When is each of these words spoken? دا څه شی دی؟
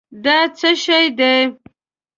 دا 0.23 0.37
څه 0.57 0.69
شی 0.83 1.05
دی؟ 1.17 1.33